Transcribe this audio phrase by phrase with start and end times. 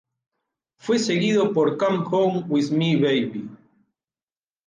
[0.79, 3.47] Fue seguido por "Come Home with Me Baby".